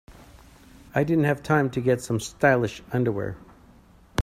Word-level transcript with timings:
I 0.95 1.03
didn't 1.03 1.25
have 1.25 1.43
time 1.43 1.69
to 1.69 1.79
get 1.79 2.01
some 2.01 2.19
stylish 2.19 2.81
underwear. 2.91 3.37